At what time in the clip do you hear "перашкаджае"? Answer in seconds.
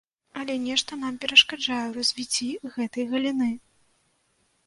1.25-1.81